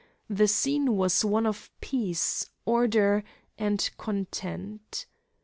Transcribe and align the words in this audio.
The 0.31 0.47
scene 0.47 0.95
was 0.95 1.23
one 1.23 1.45
of 1.45 1.69
peace, 1.79 2.49
order, 2.65 3.23
and 3.59 3.87
content. 3.99 5.05